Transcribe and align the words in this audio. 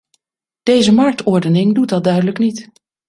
Deze 0.63 0.93
marktordening 0.93 1.75
doet 1.75 1.89
dat 1.89 2.03
duidelijk 2.03 2.37
niet. 2.37 2.69